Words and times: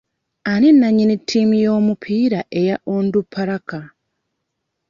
Ani 0.51 0.69
nannyini 0.73 1.15
ttiimu 1.19 1.55
y'omupiira 1.63 2.39
eya 2.59 2.75
Onduparaka? 2.93 3.79